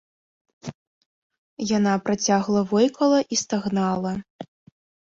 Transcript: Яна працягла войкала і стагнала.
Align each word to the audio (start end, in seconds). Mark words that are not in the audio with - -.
Яна 1.77 1.93
працягла 2.09 2.65
войкала 2.75 3.23
і 3.35 3.43
стагнала. 3.45 4.19